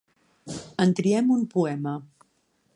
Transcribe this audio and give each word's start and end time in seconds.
En 0.85 0.95
triem 1.01 1.29
un 1.37 1.45
poema. 1.53 1.97